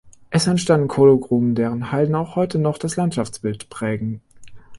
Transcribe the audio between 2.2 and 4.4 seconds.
heute noch das Landschaftsbild prägen.